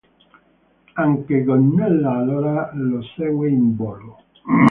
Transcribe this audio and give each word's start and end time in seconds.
Anche 0.95 1.43
Gonnella 1.43 2.13
allora 2.13 2.71
lo 2.73 3.03
segue 3.15 3.49
in 3.51 3.75
volo. 3.75 4.23